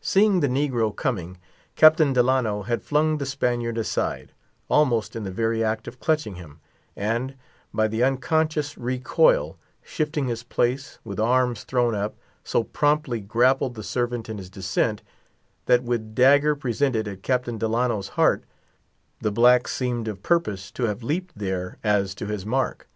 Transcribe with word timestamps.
Seeing 0.00 0.40
the 0.40 0.48
negro 0.48 0.96
coming, 0.96 1.36
Captain 1.76 2.14
Delano 2.14 2.62
had 2.62 2.80
flung 2.82 3.18
the 3.18 3.26
Spaniard 3.26 3.76
aside, 3.76 4.32
almost 4.70 5.14
in 5.14 5.24
the 5.24 5.30
very 5.30 5.62
act 5.62 5.86
of 5.86 6.00
clutching 6.00 6.36
him, 6.36 6.60
and, 6.96 7.34
by 7.74 7.86
the 7.86 8.02
unconscious 8.02 8.78
recoil, 8.78 9.58
shifting 9.82 10.26
his 10.26 10.42
place, 10.42 10.98
with 11.04 11.20
arms 11.20 11.64
thrown 11.64 11.94
up, 11.94 12.16
so 12.42 12.64
promptly 12.64 13.20
grappled 13.20 13.74
the 13.74 13.82
servant 13.82 14.30
in 14.30 14.38
his 14.38 14.48
descent, 14.48 15.02
that 15.66 15.82
with 15.82 16.14
dagger 16.14 16.56
presented 16.56 17.06
at 17.06 17.22
Captain 17.22 17.58
Delano's 17.58 18.08
heart, 18.16 18.44
the 19.20 19.30
black 19.30 19.68
seemed 19.68 20.08
of 20.08 20.22
purpose 20.22 20.70
to 20.70 20.84
have 20.84 21.02
leaped 21.02 21.36
there 21.36 21.76
as 21.84 22.14
to 22.14 22.24
his 22.24 22.46
mark. 22.46 22.88